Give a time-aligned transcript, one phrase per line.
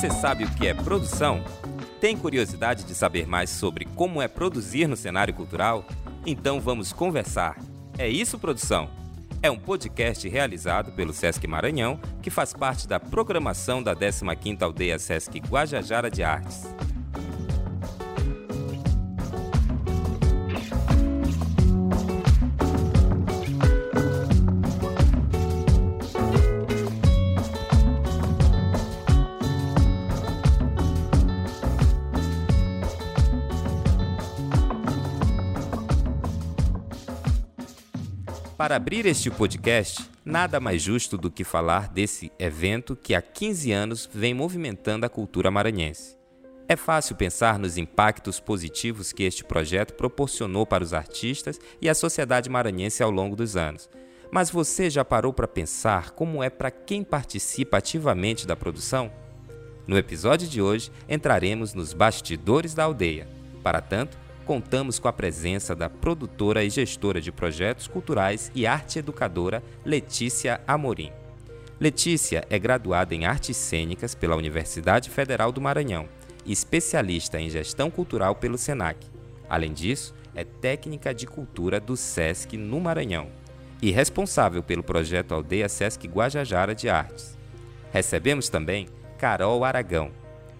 [0.00, 1.44] Você sabe o que é produção?
[2.00, 5.84] Tem curiosidade de saber mais sobre como é produzir no cenário cultural?
[6.24, 7.58] Então vamos conversar.
[7.98, 8.88] É isso, produção?
[9.42, 14.98] É um podcast realizado pelo Sesc Maranhão, que faz parte da programação da 15ª Aldeia
[14.98, 16.62] Sesc Guajajara de Artes.
[38.60, 43.72] Para abrir este podcast, nada mais justo do que falar desse evento que há 15
[43.72, 46.18] anos vem movimentando a cultura maranhense.
[46.68, 51.94] É fácil pensar nos impactos positivos que este projeto proporcionou para os artistas e a
[51.94, 53.88] sociedade maranhense ao longo dos anos.
[54.30, 59.10] Mas você já parou para pensar como é para quem participa ativamente da produção?
[59.86, 63.26] No episódio de hoje, entraremos nos bastidores da aldeia.
[63.62, 68.98] Para tanto, contamos com a presença da produtora e gestora de projetos culturais e arte
[68.98, 71.12] educadora Letícia Amorim.
[71.80, 76.08] Letícia é graduada em artes cênicas pela Universidade Federal do Maranhão
[76.44, 79.06] e especialista em gestão cultural pelo SENAC.
[79.48, 83.28] Além disso, é técnica de cultura do SESC no Maranhão
[83.82, 87.38] e responsável pelo projeto Aldeia SESC Guajajara de Artes.
[87.92, 90.10] Recebemos também Carol Aragão,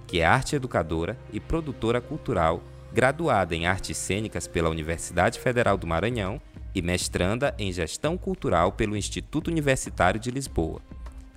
[0.07, 5.87] que é arte educadora e produtora cultural graduada em Artes Cênicas pela Universidade Federal do
[5.87, 6.41] Maranhão
[6.75, 10.81] e mestranda em Gestão Cultural pelo Instituto Universitário de Lisboa.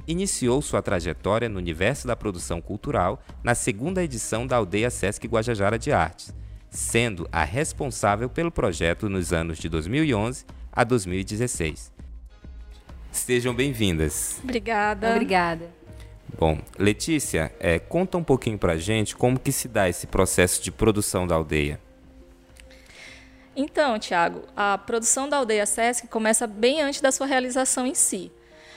[0.08, 5.80] Iniciou sua trajetória no universo da produção cultural na segunda edição da Aldeia Sesc Guajajara
[5.80, 6.34] de Artes,
[6.70, 11.94] sendo a responsável pelo projeto nos anos de 2011 a 2016.
[13.12, 14.40] Sejam bem-vindas.
[14.44, 15.12] Obrigada.
[15.12, 15.83] Obrigada.
[16.38, 20.72] Bom, Letícia, é, conta um pouquinho para gente como que se dá esse processo de
[20.72, 21.80] produção da aldeia.
[23.56, 28.32] Então, Tiago, a produção da aldeia SESC começa bem antes da sua realização em si.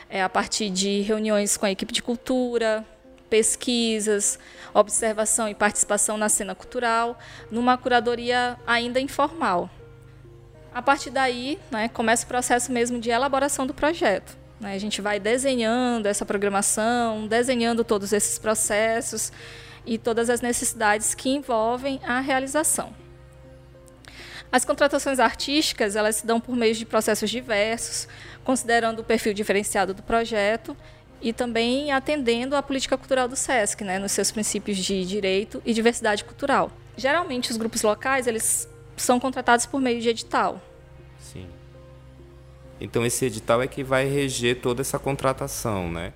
[0.09, 2.84] É a partir de reuniões com a equipe de cultura,
[3.31, 4.38] pesquisas,
[4.75, 7.19] observação e participação na cena cultural,
[7.50, 9.71] numa curadoria ainda informal.
[10.75, 14.37] A partir daí, né, começa o processo mesmo de elaboração do projeto.
[14.61, 14.75] Né?
[14.75, 19.33] A gente vai desenhando essa programação, desenhando todos esses processos
[19.84, 22.93] e todas as necessidades que envolvem a realização.
[24.50, 28.09] As contratações artísticas elas se dão por meio de processos diversos,
[28.44, 30.77] considerando o perfil diferenciado do projeto
[31.21, 35.73] e também atendendo à política cultural do SESC, né, nos seus princípios de direito e
[35.73, 36.71] diversidade cultural.
[36.97, 40.61] Geralmente, os grupos locais eles são contratados por meio de edital.
[41.19, 41.47] Sim.
[42.81, 46.12] Então esse edital é que vai reger toda essa contratação, né?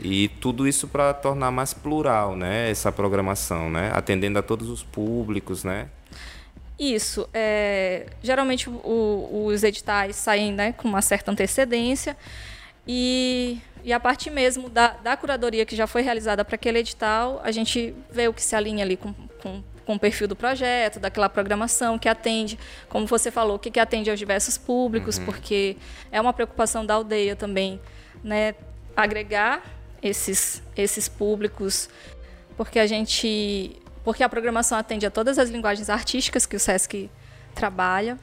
[0.00, 2.70] E tudo isso para tornar mais plural, né?
[2.70, 3.90] Essa programação, né?
[3.94, 5.88] Atendendo a todos os públicos, né?
[6.78, 7.28] Isso.
[7.32, 12.16] É, geralmente o, os editais saem né, com uma certa antecedência
[12.86, 17.40] e, e a parte mesmo da, da curadoria que já foi realizada para aquele edital,
[17.42, 20.98] a gente vê o que se alinha ali com, com com o perfil do projeto,
[20.98, 22.58] daquela programação que atende,
[22.88, 25.24] como você falou, que, que atende aos diversos públicos, uhum.
[25.24, 25.76] porque
[26.10, 27.80] é uma preocupação da aldeia também,
[28.22, 28.56] né,
[28.96, 29.62] agregar
[30.02, 31.88] esses, esses públicos,
[32.56, 37.08] porque a gente, porque a programação atende a todas as linguagens artísticas que o SESC
[37.54, 38.18] trabalha.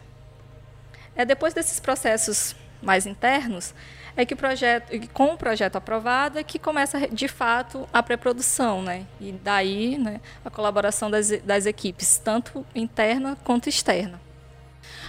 [1.16, 3.74] É depois desses processos mais internos,
[4.16, 8.81] é que o projeto, com o projeto aprovado, é que começa de fato a pré-produção,
[8.81, 9.06] né?
[9.19, 14.22] E daí, né, a colaboração das, das equipes, tanto interna quanto externa.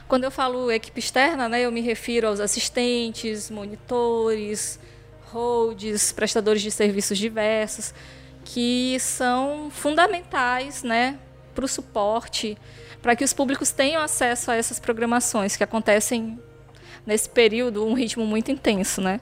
[0.09, 4.79] Quando eu falo equipe externa, né, eu me refiro aos assistentes, monitores,
[5.33, 7.95] holds, prestadores de serviços diversos,
[8.45, 11.19] que são fundamentais, né,
[11.55, 12.59] para o suporte,
[13.03, 16.39] para que os públicos tenham acesso a essas programações que acontecem
[17.07, 19.21] nesse período, um ritmo muito intenso, né?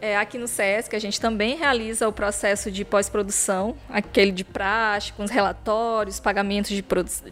[0.00, 5.12] É, aqui no SESC, a gente também realiza o processo de pós-produção, aquele de praxe,
[5.12, 6.82] com os relatórios, pagamentos de,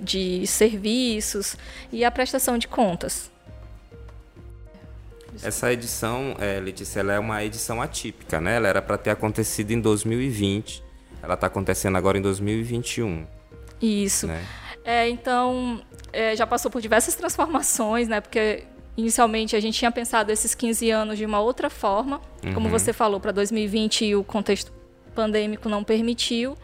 [0.01, 1.57] de serviços
[1.91, 3.31] e a prestação de contas.
[5.43, 8.57] Essa edição, é, Letícia, ela é uma edição atípica, né?
[8.57, 10.83] Ela era para ter acontecido em 2020,
[11.23, 13.27] ela está acontecendo agora em 2021.
[13.81, 14.27] Isso.
[14.27, 14.45] Né?
[14.85, 15.81] É, então,
[16.13, 18.21] é, já passou por diversas transformações, né?
[18.21, 18.65] Porque
[18.99, 22.53] Inicialmente, a gente tinha pensado esses 15 anos de uma outra forma, uhum.
[22.53, 24.73] como você falou, para 2020 o contexto
[25.15, 26.59] pandêmico não permitiu.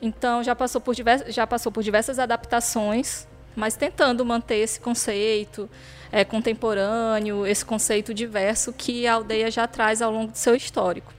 [0.00, 5.68] Então, já passou, por diversas, já passou por diversas adaptações, mas tentando manter esse conceito
[6.10, 11.12] é, contemporâneo, esse conceito diverso que a aldeia já traz ao longo do seu histórico.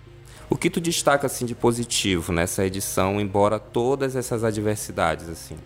[0.50, 5.58] O que tu destaca assim de positivo nessa edição, embora todas essas adversidades assim?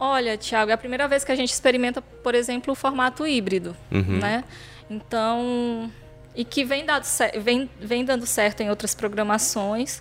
[0.00, 3.76] Olha, Tiago, é a primeira vez que a gente experimenta, por exemplo, o formato híbrido,
[3.90, 4.18] uhum.
[4.18, 4.44] né?
[4.88, 5.90] Então,
[6.36, 7.04] e que vem, dado,
[7.40, 10.00] vem, vem dando certo em outras programações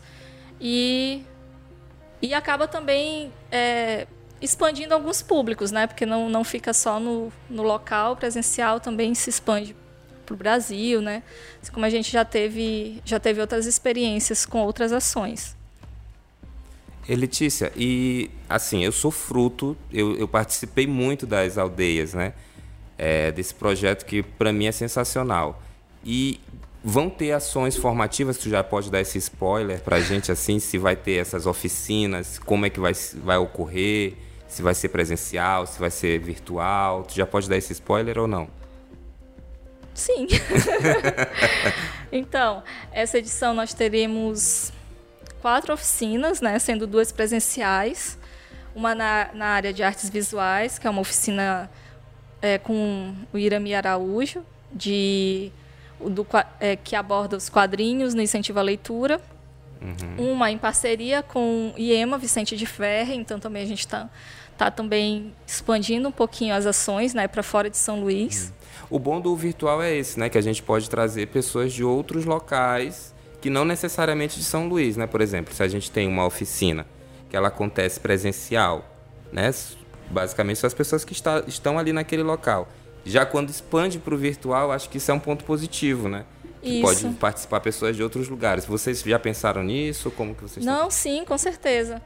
[0.61, 1.23] e,
[2.21, 4.05] e acaba também é,
[4.39, 5.87] expandindo alguns públicos, né?
[5.87, 9.75] Porque não, não fica só no, no local presencial, também se expande
[10.27, 11.23] para o Brasil, né?
[11.59, 15.56] Assim como a gente já teve, já teve outras experiências com outras ações.
[17.07, 22.33] E Letícia, e assim, eu sou fruto, eu, eu participei muito das aldeias, né?
[22.97, 25.61] É, desse projeto que para mim é sensacional.
[26.03, 26.39] E
[26.83, 30.77] vão ter ações formativas, tu já pode dar esse spoiler para a gente, assim, se
[30.77, 32.93] vai ter essas oficinas, como é que vai,
[33.23, 34.13] vai ocorrer,
[34.47, 38.27] se vai ser presencial, se vai ser virtual, tu já pode dar esse spoiler ou
[38.27, 38.49] não?
[39.93, 40.27] Sim.
[42.11, 44.71] então, essa edição nós teremos
[45.47, 48.19] quatro oficinas, né, sendo duas presenciais,
[48.75, 51.71] uma na, na área de artes visuais, que é uma oficina
[52.41, 55.49] é, com o Irami Araújo, de,
[56.01, 56.27] do,
[56.59, 59.21] é, que aborda os quadrinhos no incentivo à leitura.
[59.81, 60.33] Uhum.
[60.33, 64.09] Uma em parceria com IEMA, Vicente de Ferre, então também a gente está
[64.57, 68.51] tá também expandindo um pouquinho as ações né, para fora de São Luís.
[68.89, 68.97] Uhum.
[68.97, 70.27] O bom do virtual é esse, né?
[70.27, 73.15] Que a gente pode trazer pessoas de outros locais
[73.47, 75.07] que não necessariamente de São Luís, né?
[75.07, 76.85] Por exemplo, se a gente tem uma oficina
[77.29, 78.83] que ela acontece presencial,
[79.31, 79.53] né?
[80.11, 82.67] Basicamente são as pessoas que está, estão ali naquele local.
[83.05, 86.25] Já quando expande para o virtual, acho que isso é um ponto positivo, né?
[86.61, 88.65] Que pode participar pessoas de outros lugares.
[88.65, 90.11] Vocês já pensaram nisso?
[90.11, 90.91] Como que vocês Não, estão?
[90.91, 92.01] sim, com certeza.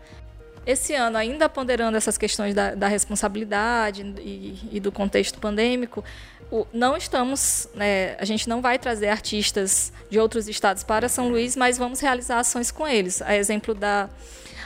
[0.66, 6.04] Esse ano, ainda ponderando essas questões da, da responsabilidade e, e, do contexto pandêmico,
[6.52, 11.30] o, não estamos, né, a gente não vai trazer artistas de outros estados para São
[11.30, 13.22] Luís, mas vamos realizar ações com eles.
[13.24, 14.08] A exemplo da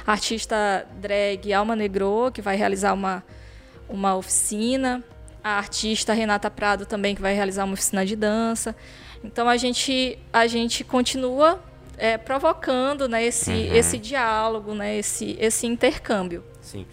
[0.06, 3.24] artista drag Alma Negro, que vai realizar uma,
[3.88, 5.02] uma oficina,
[5.42, 8.76] a artista Renata Prado também, que vai realizar uma oficina de dança.
[9.24, 11.64] Então a gente, a gente continua
[11.98, 13.76] é, provocando né, esse, uhum.
[13.76, 16.44] esse diálogo, né, esse, esse intercâmbio.
[16.62, 16.86] Sim.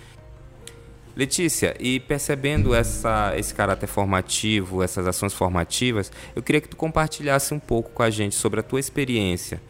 [1.14, 7.52] Letícia, e percebendo essa, esse caráter formativo, essas ações formativas, eu queria que tu compartilhasse
[7.52, 9.60] um pouco com a gente sobre a tua experiência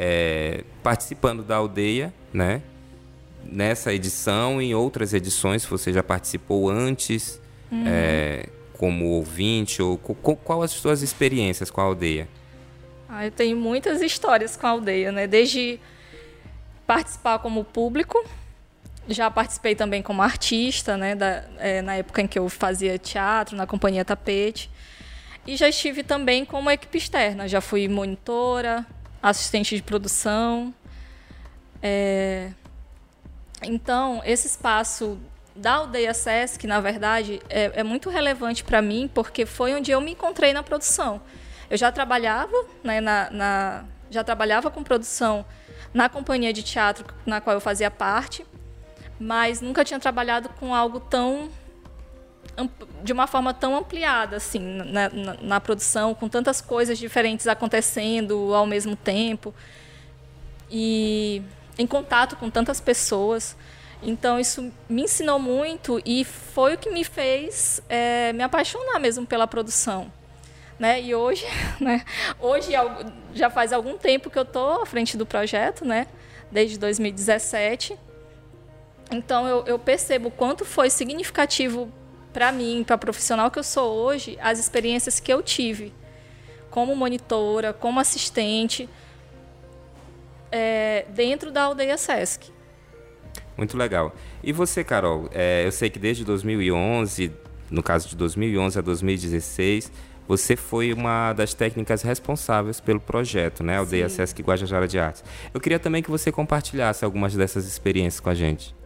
[0.00, 2.62] é, participando da aldeia, né?
[3.44, 7.40] Nessa edição e em outras edições, se você já participou antes,
[7.72, 7.82] uhum.
[7.84, 12.28] é, como ouvinte, ou qual as suas experiências com a aldeia?
[13.08, 15.26] Ah, eu tenho muitas histórias com a aldeia, né?
[15.26, 15.80] Desde
[16.86, 18.22] participar como público,
[19.08, 21.14] já participei também como artista, né?
[21.14, 24.70] Da, é, na época em que eu fazia teatro na companhia Tapete.
[25.46, 27.48] E já estive também como equipe externa.
[27.48, 28.86] Já fui monitora,
[29.22, 30.74] assistente de produção.
[31.82, 32.50] É...
[33.62, 35.18] Então, esse espaço
[35.56, 40.00] da aldeia Sesc, na verdade, é, é muito relevante para mim, porque foi onde eu
[40.00, 41.20] me encontrei na produção.
[41.70, 45.44] Eu já trabalhava, né, na, na, já trabalhava com produção
[45.92, 48.44] na companhia de teatro na qual eu fazia parte,
[49.18, 51.50] mas nunca tinha trabalhado com algo tão
[53.04, 58.52] de uma forma tão ampliada assim na, na, na, produção, com tantas coisas diferentes acontecendo
[58.52, 59.54] ao mesmo tempo
[60.68, 61.40] e
[61.78, 63.56] em contato com tantas pessoas.
[64.02, 69.24] Então isso me ensinou muito e foi o que me fez é, me apaixonar mesmo
[69.24, 70.10] pela produção.
[70.78, 71.02] Né?
[71.02, 71.44] E hoje,
[71.80, 72.04] né?
[72.38, 72.72] hoje
[73.34, 76.06] já faz algum tempo que eu estou à frente do projeto, né?
[76.50, 77.96] desde 2017.
[79.10, 81.90] Então eu, eu percebo quanto foi significativo
[82.32, 85.92] para mim, para profissional que eu sou hoje, as experiências que eu tive
[86.70, 88.88] como monitora, como assistente,
[90.52, 92.52] é, dentro da aldeia Sesc.
[93.56, 94.14] Muito legal.
[94.42, 95.28] E você, Carol?
[95.32, 97.32] É, eu sei que desde 2011,
[97.70, 99.90] no caso de 2011 a 2016,
[100.28, 103.78] você foi uma das técnicas responsáveis pelo projeto, né?
[103.78, 104.16] Aldeia Sim.
[104.16, 105.24] Sesc Guajajara de Artes.
[105.54, 108.76] Eu queria também que você compartilhasse algumas dessas experiências com a gente.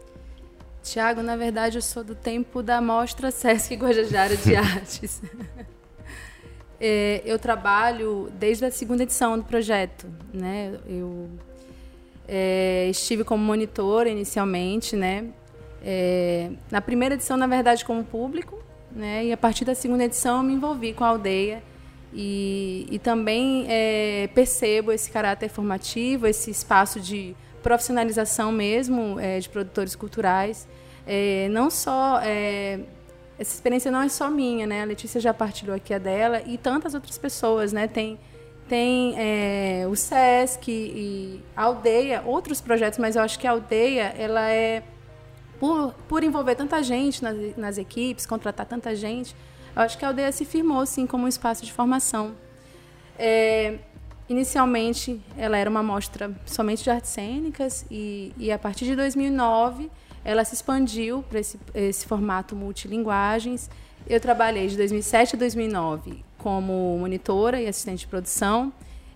[0.81, 5.21] Tiago, na verdade, eu sou do tempo da mostra Sesc Guajajara de Artes.
[6.79, 10.79] é, eu trabalho desde a segunda edição do projeto, né?
[10.87, 11.29] Eu
[12.25, 15.25] é, estive como monitora inicialmente, né?
[15.83, 18.63] É, na primeira edição, na verdade, como público,
[18.95, 19.25] né?
[19.25, 21.63] E a partir da segunda edição eu me envolvi com a aldeia
[22.13, 29.49] e, e também é, percebo esse caráter formativo, esse espaço de profissionalização mesmo é, de
[29.49, 30.67] produtores culturais.
[31.07, 32.79] É, não só é,
[33.37, 34.83] essa experiência não é só minha, né?
[34.83, 37.87] A Letícia já partilhou aqui a dela e tantas outras pessoas, né?
[37.87, 38.19] Tem
[38.67, 44.15] tem é, o SESC e a Aldeia, outros projetos, mas eu acho que a Aldeia,
[44.17, 44.81] ela é,
[45.63, 49.33] por, por envolver tanta gente nas, nas equipes, contratar tanta gente,
[49.73, 52.35] eu acho que a Aldeia se firmou, sim, como um espaço de formação.
[53.17, 53.79] É,
[54.27, 59.89] inicialmente, ela era uma mostra somente de artes cênicas e, e a partir de 2009
[60.25, 63.69] ela se expandiu para esse, esse formato multilinguagens.
[64.05, 68.73] Eu trabalhei de 2007 a 2009 como monitora e assistente de produção.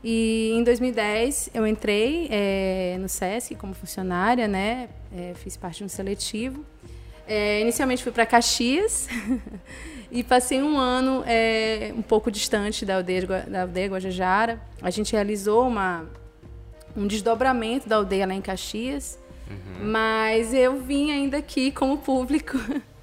[0.10, 4.88] E em 2010 eu entrei é, no SESC como funcionária, né?
[5.14, 6.66] É, fiz parte de um seletivo.
[7.28, 9.10] É, inicialmente fui para Caxias
[10.10, 11.26] e passei um ano
[11.94, 14.62] um pouco distante da aldeia, da aldeia Guajajara.
[14.82, 16.06] A gente realizou uma,
[16.96, 19.90] um desdobramento da aldeia lá em Caxias, uhum.
[19.90, 22.58] mas eu vim ainda aqui como público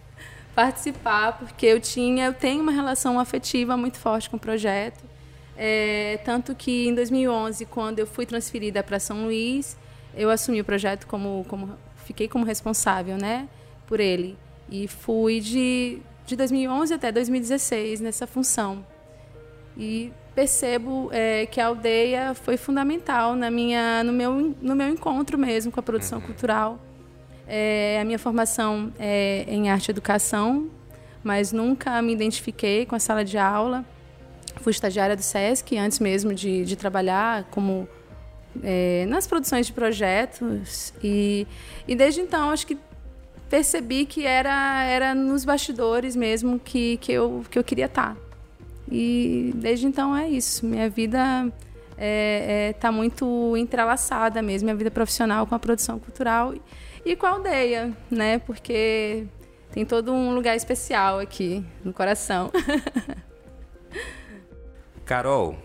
[0.56, 5.12] participar, porque eu tinha, eu tenho uma relação afetiva muito forte com o projeto.
[5.56, 9.76] É, tanto que em 2011, quando eu fui transferida para São Luís,
[10.16, 13.48] eu assumi o projeto como, como fiquei como responsável, né,
[13.86, 14.36] por ele.
[14.68, 18.84] E fui de, de 2011 até 2016 nessa função.
[19.76, 25.38] E percebo é, que a aldeia foi fundamental na minha, no, meu, no meu encontro
[25.38, 26.26] mesmo com a produção uhum.
[26.26, 26.80] cultural
[27.46, 30.68] é, a minha formação é em arte e educação,
[31.22, 33.84] mas nunca me identifiquei com a sala de aula.
[34.56, 37.88] Fui estagiária do SESC antes mesmo de, de trabalhar como
[38.62, 41.46] é, nas produções de projetos e,
[41.88, 42.78] e desde então acho que
[43.50, 48.16] percebi que era era nos bastidores mesmo que, que, eu, que eu queria estar.
[48.90, 50.66] E desde então é isso.
[50.66, 55.98] Minha vida está é, é, tá muito entrelaçada mesmo, minha vida profissional com a produção
[55.98, 56.54] cultural
[57.04, 58.38] e com a aldeia, né?
[58.40, 59.26] Porque
[59.72, 62.50] tem todo um lugar especial aqui no coração.
[65.04, 65.56] Carol,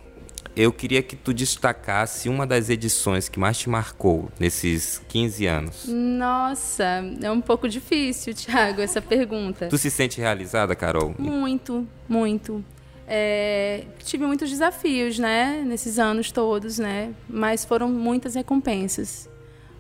[0.56, 5.86] eu queria que tu destacasse uma das edições que mais te marcou nesses 15 anos.
[5.88, 9.68] Nossa, é um pouco difícil, Thiago, essa pergunta.
[9.68, 11.16] Tu se sente realizada, Carol?
[11.18, 12.64] Muito, muito.
[13.08, 19.28] É, tive muitos desafios, né, nesses anos todos, né, mas foram muitas recompensas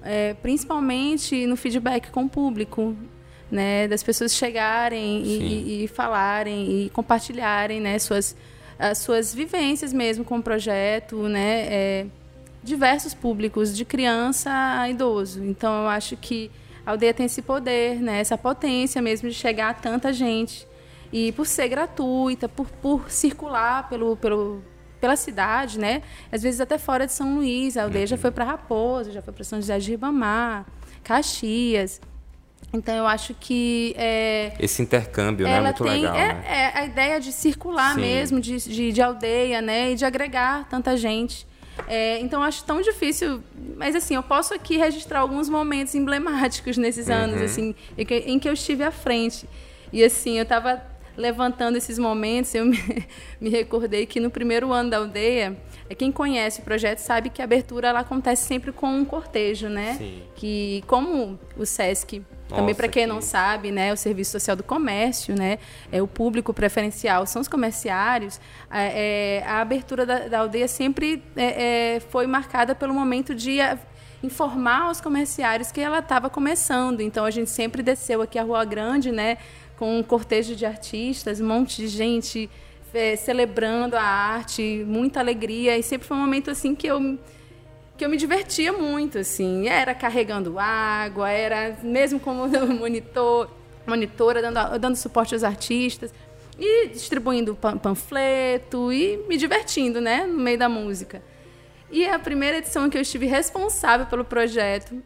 [0.03, 2.95] é, principalmente no feedback com o público,
[3.51, 8.35] né, das pessoas chegarem e, e, e, falarem e compartilharem, né, suas
[8.79, 12.05] as suas vivências mesmo com o projeto, né, é,
[12.63, 15.43] diversos públicos, de criança a idoso.
[15.43, 16.49] Então, eu acho que
[16.85, 20.65] a aldeia tem esse poder, né, essa potência mesmo de chegar a tanta gente.
[21.11, 24.63] E por ser gratuita, por, por circular pelo, pelo,
[25.01, 26.03] pela cidade, né?
[26.31, 27.75] Às vezes até fora de São Luís.
[27.75, 28.07] A aldeia uhum.
[28.07, 30.67] já foi para Raposa, já foi para São José de Ribamar,
[31.03, 31.99] Caxias.
[32.71, 36.15] Então eu acho que é, esse intercâmbio né, é muito tem, legal.
[36.15, 36.43] É, né?
[36.47, 38.01] é, a ideia de circular Sim.
[38.01, 41.47] mesmo, de, de, de, aldeia, né, e de agregar tanta gente.
[41.87, 43.41] É, então eu acho tão difícil,
[43.75, 47.15] mas assim eu posso aqui registrar alguns momentos emblemáticos nesses uhum.
[47.15, 49.49] anos, assim, em que, em que eu estive à frente.
[49.91, 50.83] E assim eu estava
[51.17, 52.77] levantando esses momentos, eu me,
[53.41, 55.57] me, recordei que no primeiro ano da aldeia,
[55.89, 59.67] é, quem conhece o projeto sabe que a abertura ela acontece sempre com um cortejo,
[59.67, 59.95] né?
[59.97, 60.21] Sim.
[60.35, 62.21] Que como o SESC
[62.55, 63.09] também para quem que...
[63.09, 65.59] não sabe, né, o Serviço Social do Comércio, né,
[65.91, 68.39] é o público preferencial são os comerciários.
[68.71, 73.59] É, a abertura da, da aldeia sempre é, é, foi marcada pelo momento de
[74.21, 77.01] informar aos comerciários que ela estava começando.
[77.01, 79.37] Então a gente sempre desceu aqui a Rua Grande, né,
[79.77, 82.49] com um cortejo de artistas, um monte de gente
[82.93, 85.77] é, celebrando a arte, muita alegria.
[85.77, 87.17] E sempre foi um momento assim que eu
[87.99, 89.67] que eu me divertia muito, assim.
[89.67, 92.47] Era carregando água, era mesmo como
[92.79, 93.51] monitor,
[93.85, 96.13] monitora, dando, dando suporte aos artistas
[96.57, 101.21] e distribuindo panfleto e me divertindo, né, no meio da música.
[101.91, 105.01] E a primeira edição que eu estive responsável pelo projeto,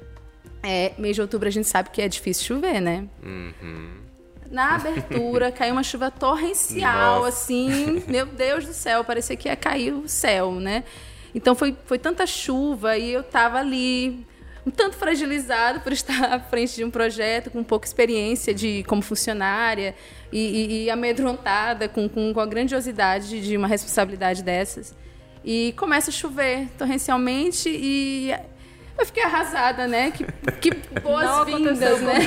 [0.61, 3.07] é, mês de outubro a gente sabe que é difícil chover, né?
[3.23, 4.03] Uhum
[4.51, 7.29] na abertura, caiu uma chuva torrencial, Nossa.
[7.29, 10.83] assim, meu Deus do céu, parecia que ia cair o céu, né?
[11.33, 14.25] Então foi, foi tanta chuva e eu estava ali
[14.65, 19.01] um tanto fragilizado por estar à frente de um projeto com pouca experiência de como
[19.01, 19.95] funcionária
[20.31, 24.95] e, e, e amedrontada com, com, com a grandiosidade de uma responsabilidade dessas.
[25.43, 28.33] E começa a chover torrencialmente e
[28.97, 30.11] eu fiquei arrasada, né?
[30.11, 30.25] Que,
[30.61, 30.71] que
[31.01, 32.19] boas-vindas, né?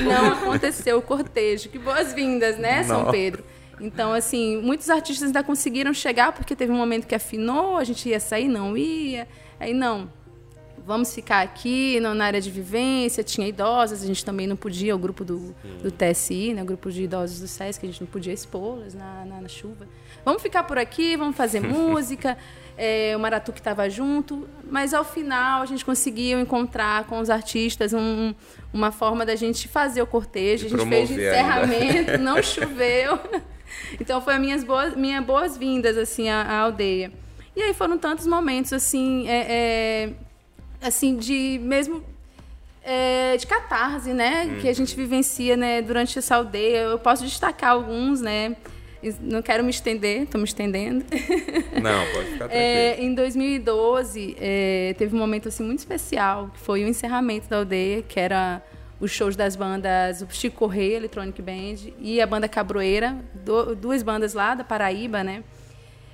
[0.00, 1.68] Não aconteceu o cortejo.
[1.68, 2.84] Que boas-vindas, né, Não.
[2.84, 3.44] São Pedro?
[3.80, 8.08] Então, assim, muitos artistas ainda conseguiram chegar porque teve um momento que afinou, a gente
[8.08, 9.26] ia sair, não ia.
[9.58, 10.10] Aí, não.
[10.86, 14.98] vamos ficar aqui na área de vivência, tinha idosas, a gente também não podia, o
[14.98, 18.32] grupo do, do TSI, né, o grupo de idosos do SESC, a gente não podia
[18.32, 19.88] expô-las na, na, na, chuva.
[20.24, 22.36] Vamos ficar por aqui, vamos fazer música,
[22.76, 27.30] é, o Maratu que estava junto, mas ao final a gente conseguiu encontrar com os
[27.30, 28.34] artistas um,
[28.72, 32.18] uma forma da gente fazer o cortejo, a gente fez o encerramento, ainda.
[32.18, 33.18] não choveu.
[34.00, 37.12] Então foi minhas boas, minha boas-vindas assim à, à, aldeia.
[37.56, 40.12] E aí foram tantos momentos assim, é, é,
[40.82, 42.02] assim de mesmo
[42.82, 44.60] é, de catarse, né, hum.
[44.60, 46.78] que a gente vivencia, né, durante essa aldeia.
[46.78, 48.56] Eu posso destacar alguns, né.
[49.20, 51.04] Não quero me estender, estou me estendendo.
[51.82, 53.10] Não, pode ficar é, tranquilo.
[53.10, 58.02] em 2012, é, teve um momento assim muito especial, que foi o encerramento da aldeia,
[58.02, 58.62] que era
[59.00, 64.02] os shows das bandas o Chico Correia, Electronic Band, e a banda Cabroeira, do, duas
[64.02, 65.42] bandas lá da Paraíba, né?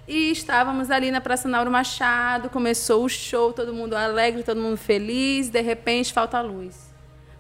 [0.09, 4.77] E estávamos ali na Praça Nauro Machado, começou o show, todo mundo alegre, todo mundo
[4.77, 6.93] feliz, de repente falta luz.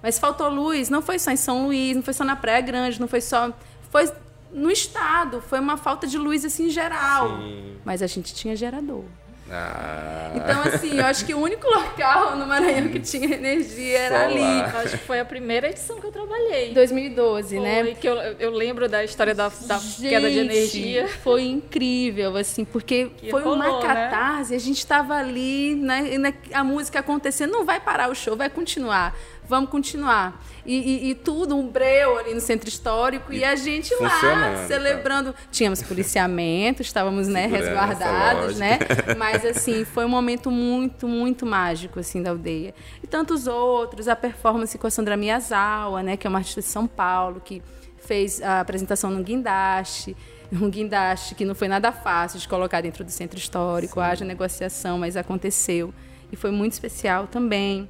[0.02, 3.00] Mas faltou luz, não foi só em São Luís, não foi só na Praia Grande,
[3.00, 3.52] não foi só.
[3.90, 4.10] Foi
[4.52, 7.38] no estado, foi uma falta de luz assim geral.
[7.38, 7.76] Sim.
[7.84, 9.04] Mas a gente tinha gerador.
[9.52, 10.30] Ah.
[10.34, 14.38] Então, assim, eu acho que o único local no Maranhão que tinha energia era ali.
[14.40, 16.72] Eu acho que foi a primeira edição que eu trabalhei.
[16.72, 17.94] 2012, foi, né?
[17.94, 21.08] Que eu, eu lembro da história da, da gente, queda de energia.
[21.08, 23.86] Foi incrível, assim, porque que foi rolou, uma né?
[23.86, 24.50] catarse.
[24.52, 24.56] Né?
[24.56, 29.16] A gente estava ali, né, a música acontecendo, não vai parar o show, vai continuar
[29.50, 30.42] vamos continuar.
[30.64, 34.64] E, e, e, tudo, um breu ali no centro histórico, e, e a gente lá
[34.68, 35.32] celebrando.
[35.32, 35.38] Tá.
[35.50, 38.78] Tínhamos policiamento, estávamos né, resguardados, né?
[39.18, 42.72] Mas assim, foi um momento muito, muito mágico assim, da aldeia.
[43.02, 46.68] E tantos outros, a performance com a Sandra Miyazawa, né, que é uma artista de
[46.68, 47.60] São Paulo, que
[47.98, 50.16] fez a apresentação no guindaste
[50.52, 54.06] um guindaste que não foi nada fácil de colocar dentro do centro histórico, Sim.
[54.06, 55.94] haja negociação, mas aconteceu.
[56.32, 57.88] E foi muito especial também.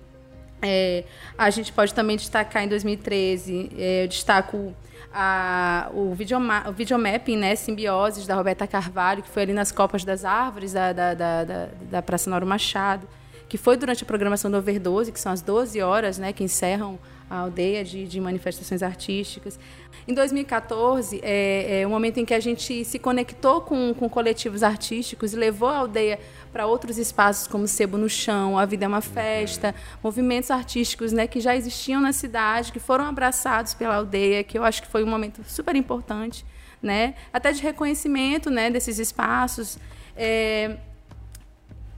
[0.62, 1.04] É,
[1.38, 4.74] a gente pode também destacar em 2013, é, eu destaco
[5.12, 10.04] a, o, videoma, o videomapping, né, Simbioses, da Roberta Carvalho, que foi ali nas Copas
[10.04, 13.08] das Árvores da, da, da, da, da Praça Noro Machado,
[13.48, 16.98] que foi durante a programação do Overdose, que são as 12 horas né, que encerram
[17.28, 19.58] a aldeia de, de manifestações artísticas.
[20.06, 24.62] Em 2014, é, é o momento em que a gente se conectou com, com coletivos
[24.64, 26.18] artísticos e levou a aldeia
[26.52, 31.26] para outros espaços como Sebo no Chão, A Vida é uma Festa, movimentos artísticos né,
[31.26, 35.04] que já existiam na cidade, que foram abraçados pela aldeia, que eu acho que foi
[35.04, 36.44] um momento super importante,
[36.82, 39.78] né, até de reconhecimento né, desses espaços.
[40.16, 40.76] É,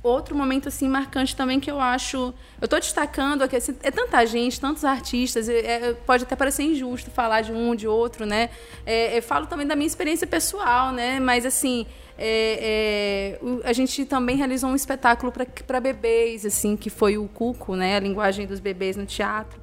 [0.02, 4.24] outro momento assim marcante também que eu acho eu estou destacando aqui assim, é tanta
[4.26, 8.50] gente tantos artistas é, é, pode até parecer injusto falar de um de outro né
[8.84, 11.86] é, eu falo também da minha experiência pessoal né mas assim
[12.24, 15.32] é, é, a gente também realizou um espetáculo
[15.66, 19.60] para bebês assim que foi o Cuco né a linguagem dos bebês no teatro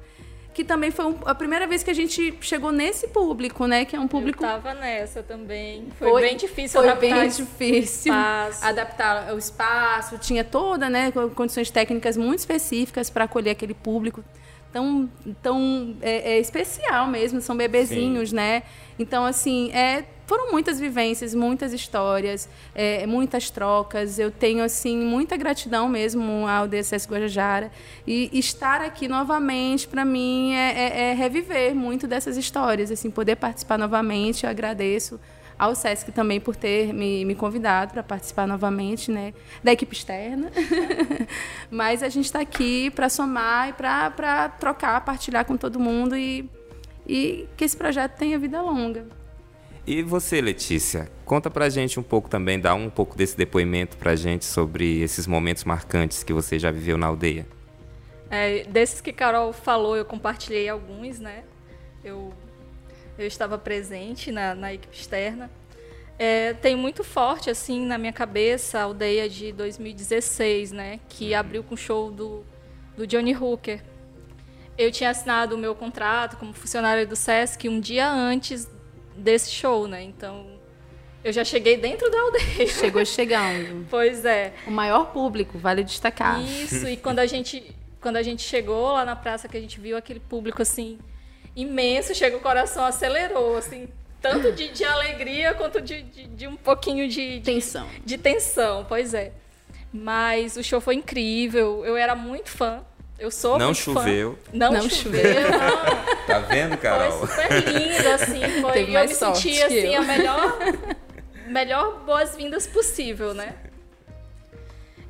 [0.52, 3.84] que também foi um, a primeira vez que a gente chegou nesse público, né?
[3.84, 4.42] Que é um público.
[4.42, 5.86] Eu tava nessa também.
[5.96, 7.20] Foi, foi bem difícil foi adaptar.
[7.20, 8.64] bem difícil espaço.
[8.64, 10.18] adaptar o espaço.
[10.18, 11.12] Tinha toda, né?
[11.34, 14.24] Condições técnicas muito específicas para acolher aquele público
[14.72, 15.08] tão,
[15.42, 17.40] tão é, é especial mesmo.
[17.40, 18.36] São bebezinhos, Sim.
[18.36, 18.62] né?
[18.98, 24.16] Então, assim, é foram muitas vivências, muitas histórias, é, muitas trocas.
[24.16, 27.72] Eu tenho assim muita gratidão mesmo ao DSS Guajajara
[28.06, 33.34] e estar aqui novamente para mim é, é, é, reviver muito dessas histórias, assim poder
[33.34, 34.44] participar novamente.
[34.44, 35.18] Eu agradeço
[35.60, 40.50] ao SESC também por ter me, me convidado para participar novamente, né, da equipe externa.
[41.70, 46.48] Mas a gente está aqui para somar e para trocar, partilhar com todo mundo e,
[47.06, 49.06] e que esse projeto tenha vida longa.
[49.86, 54.16] E você, Letícia, conta pra gente um pouco também, dá um pouco desse depoimento pra
[54.16, 57.46] gente sobre esses momentos marcantes que você já viveu na aldeia.
[58.30, 61.44] É, desses que Carol falou, eu compartilhei alguns, né?
[62.02, 62.32] Eu,
[63.18, 65.50] eu estava presente na, na equipe externa.
[66.18, 71.00] É, tem muito forte, assim, na minha cabeça, a aldeia de 2016, né?
[71.08, 71.38] Que uhum.
[71.38, 72.44] abriu com o show do,
[72.96, 73.82] do Johnny Hooker.
[74.76, 78.68] Eu tinha assinado o meu contrato como funcionária do SESC um dia antes
[79.16, 80.02] desse show, né?
[80.02, 80.60] Então,
[81.24, 82.66] eu já cheguei dentro da aldeia.
[82.66, 83.86] Chegou chegando.
[83.88, 84.52] pois é.
[84.66, 86.42] O maior público, vale destacar.
[86.42, 89.78] Isso, e quando a gente quando a gente chegou lá na praça que a gente
[89.78, 90.98] viu aquele público assim
[91.54, 93.88] imenso, chega o coração acelerou, assim,
[94.20, 97.88] tanto de, de alegria quanto de, de, de, um pouquinho de, tensão.
[98.04, 99.32] De tensão, pois é.
[99.92, 102.84] Mas o show foi incrível, eu era muito fã
[103.20, 104.38] eu sou Não choveu.
[104.44, 104.50] Fã.
[104.54, 106.00] Não, não choveu, não.
[106.26, 107.26] Tá vendo, Carol?
[107.26, 108.40] Foi super lindo, assim.
[108.62, 110.58] Foi, Teve eu me senti, assim, a melhor,
[111.46, 113.54] melhor boas-vindas possível, né?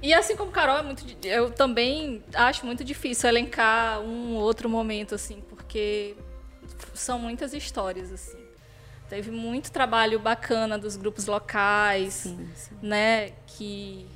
[0.03, 5.15] E assim como Carol, é muito, eu também acho muito difícil elencar um outro momento,
[5.15, 6.17] assim, porque
[6.95, 8.39] são muitas histórias, assim.
[9.09, 12.77] Teve muito trabalho bacana dos grupos locais, sim, sim.
[12.81, 13.33] né?
[13.47, 14.07] Que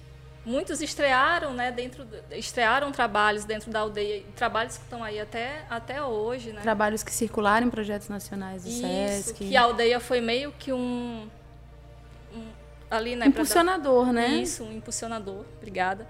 [0.45, 1.73] muitos estrearam, né?
[1.73, 6.61] Dentro estrearam trabalhos dentro da aldeia, trabalhos que estão aí até, até hoje, né?
[6.61, 9.49] Trabalhos que circularam em projetos nacionais do Isso, SESC.
[9.49, 11.29] Que a aldeia foi meio que um,
[12.33, 12.47] um
[12.91, 13.27] ali, né?
[13.27, 14.29] Impulsionador, dar, né?
[14.29, 15.45] Isso, um impulsionador.
[15.57, 16.07] Obrigada.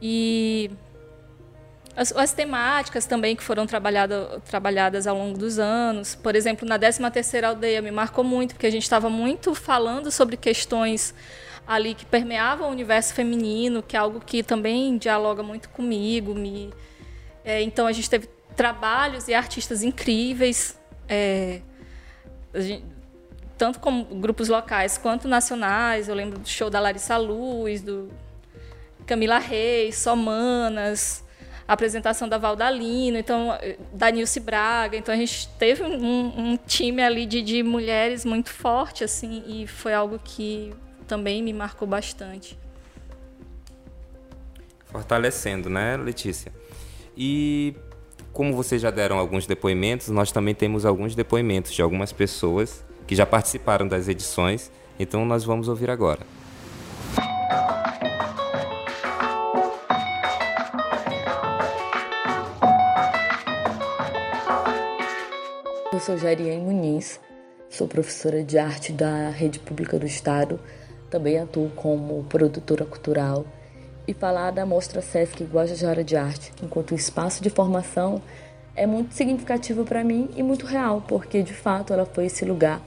[0.00, 0.70] E
[1.94, 6.14] as, as, temáticas também que foram trabalhada, trabalhadas ao longo dos anos.
[6.14, 10.36] Por exemplo, na 13ª aldeia me marcou muito, porque a gente estava muito falando sobre
[10.36, 11.14] questões
[11.66, 16.34] ali que permeavam o universo feminino, que é algo que também dialoga muito comigo.
[16.34, 16.72] Me,
[17.44, 20.78] é, então, a gente teve trabalhos e artistas incríveis,
[21.08, 21.60] é,
[22.54, 22.84] gente,
[23.58, 26.08] tanto como grupos locais quanto nacionais.
[26.08, 28.10] Eu lembro do show da Larissa Luz, do
[29.06, 31.22] Camila Reis, Somanas
[31.66, 33.50] apresentação da Valdalino, então
[33.92, 38.50] da Nilce Braga, então a gente teve um, um time ali de, de, mulheres muito
[38.50, 40.72] forte assim e foi algo que
[41.06, 42.58] também me marcou bastante.
[44.86, 46.52] Fortalecendo, né, Letícia?
[47.16, 47.74] E
[48.32, 53.14] como vocês já deram alguns depoimentos, nós também temos alguns depoimentos de algumas pessoas que
[53.14, 56.20] já participaram das edições, então nós vamos ouvir agora.
[65.92, 67.20] Eu sou Jariane Muniz,
[67.68, 70.58] sou professora de arte da Rede Pública do Estado,
[71.10, 73.44] também atuo como produtora cultural
[74.08, 78.22] e falar da Mostra Sesc Guajajara de Arte enquanto espaço de formação
[78.74, 82.80] é muito significativo para mim e muito real, porque de fato ela foi esse lugar.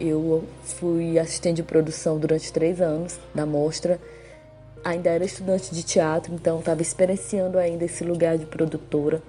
[0.00, 4.00] Eu fui assistente de produção durante três anos da mostra,
[4.82, 9.22] ainda era estudante de teatro, então estava experienciando ainda esse lugar de produtora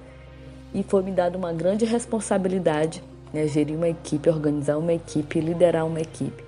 [0.76, 3.02] e foi me dada uma grande responsabilidade,
[3.34, 6.44] né, gerir uma equipe, organizar uma equipe, liderar uma equipe.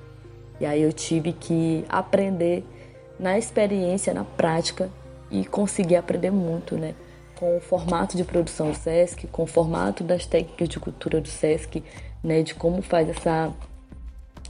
[0.60, 2.66] E aí eu tive que aprender
[3.18, 4.90] na experiência, na prática
[5.32, 6.94] e conseguir aprender muito, né?
[7.36, 11.28] Com o formato de produção do SESC, com o formato das técnicas de cultura do
[11.28, 11.84] SESC,
[12.24, 12.42] né?
[12.42, 13.54] De como faz essa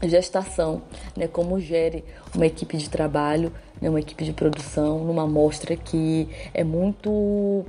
[0.01, 0.81] gestação,
[1.15, 1.27] né?
[1.27, 3.89] Como gere uma equipe de trabalho, né?
[3.89, 7.65] Uma equipe de produção numa mostra que é muito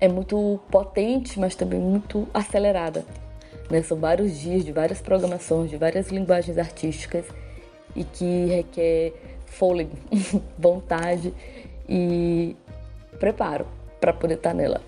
[0.00, 3.04] é muito potente, mas também muito acelerada.
[3.70, 3.82] Né?
[3.82, 7.26] São vários dias de várias programações, de várias linguagens artísticas
[7.94, 9.12] e que requer
[9.46, 9.96] fôlego,
[10.58, 11.34] vontade
[11.88, 12.56] e
[13.18, 13.66] preparo
[14.00, 14.80] para poder estar tá nela.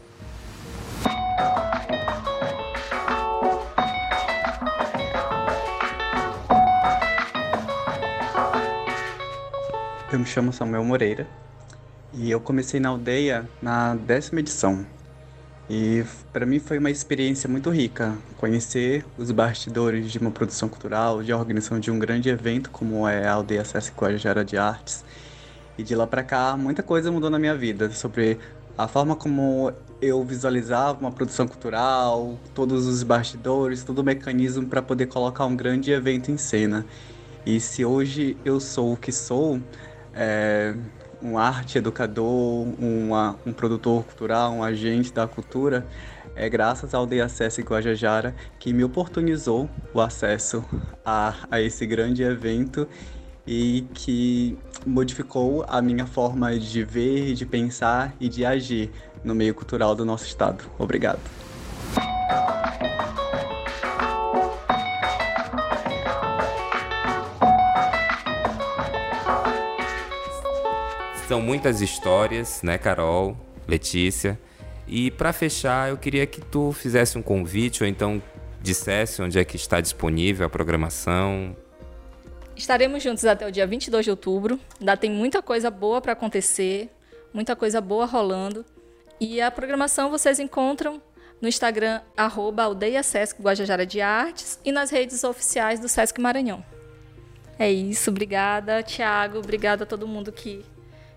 [10.10, 11.26] Eu me chamo Samuel Moreira
[12.12, 14.84] e eu comecei na aldeia na décima edição,
[15.74, 21.22] e para mim foi uma experiência muito rica conhecer os bastidores de uma produção cultural,
[21.22, 25.02] de organização de um grande evento como é a Aldeia Sesc Guajajara de Artes.
[25.78, 28.38] E de lá para cá, muita coisa mudou na minha vida sobre
[28.76, 34.82] a forma como eu visualizava uma produção cultural, todos os bastidores, todo o mecanismo para
[34.82, 36.84] poder colocar um grande evento em cena.
[37.46, 39.58] E se hoje eu sou o que sou,
[40.12, 40.74] é,
[41.22, 45.86] um arte educador, uma, um produtor cultural, um agente da cultura,
[46.34, 50.64] é graças ao Acesso Guajajara que me oportunizou o acesso
[51.04, 52.88] a, a esse grande evento
[53.46, 54.56] e que
[54.86, 58.90] modificou a minha forma de ver, de pensar e de agir
[59.22, 60.64] no meio cultural do nosso estado.
[60.78, 61.20] Obrigado.
[71.28, 74.38] São muitas histórias, né, Carol, Letícia?
[74.86, 78.22] E para fechar, eu queria que tu fizesse um convite ou então
[78.60, 81.56] dissesse onde é que está disponível a programação.
[82.54, 84.60] Estaremos juntos até o dia 22 de outubro.
[84.78, 86.90] Ainda tem muita coisa boa para acontecer,
[87.32, 88.64] muita coisa boa rolando.
[89.18, 91.00] E a programação vocês encontram
[91.40, 96.64] no Instagram, arroba Aldeia Sesc Guajajara de Artes e nas redes oficiais do Sesc Maranhão.
[97.58, 100.64] É isso, obrigada, Tiago, obrigada a todo mundo que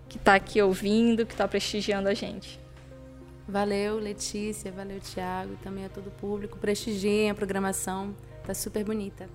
[0.08, 2.60] que está aqui ouvindo, que está prestigiando a gente.
[3.48, 6.58] Valeu, Letícia, valeu, Tiago, e também a todo o público.
[6.58, 8.14] Prestigiem a programação,
[8.44, 9.28] tá super bonita.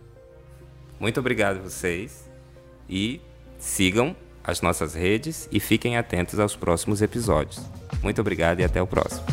[1.00, 2.30] Muito obrigado a vocês
[2.90, 3.22] e
[3.58, 7.62] sigam as nossas redes e fiquem atentos aos próximos episódios.
[8.04, 9.26] Muito obrigado e até o próximo.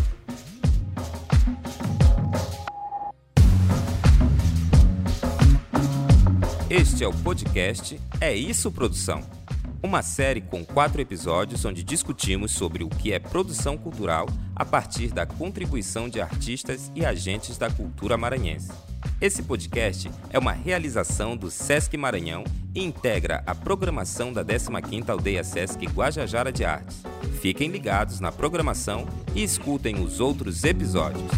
[6.70, 9.38] Este é o podcast É Isso Produção
[9.83, 15.09] uma série com quatro episódios onde discutimos sobre o que é produção cultural a partir
[15.09, 18.73] da contribuição de artistas e agentes da cultura maranhense.
[19.21, 22.43] Esse podcast é uma realização do Sesc Maranhão
[22.75, 27.03] e integra a programação da 15ª Aldeia Sesc Guajajara de Artes.
[27.41, 31.31] Fiquem ligados na programação e escutem os outros episódios.